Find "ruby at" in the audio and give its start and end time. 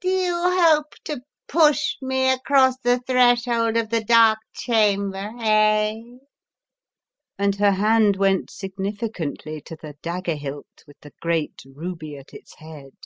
11.64-12.34